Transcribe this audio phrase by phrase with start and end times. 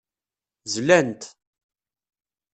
[0.73, 1.23] Zlan-t.